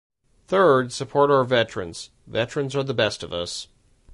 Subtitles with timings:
[0.47, 2.09] Third, support our veterans.
[2.25, 3.67] Veterans are the best of us.